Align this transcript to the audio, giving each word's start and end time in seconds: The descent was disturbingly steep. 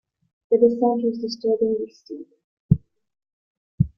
The 0.49 0.57
descent 0.57 1.03
was 1.03 1.19
disturbingly 1.19 1.91
steep. 1.93 2.27